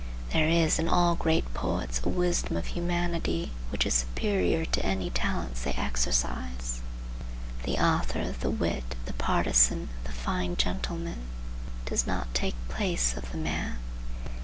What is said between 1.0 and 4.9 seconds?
great poets a wisdom of humanity which is superior to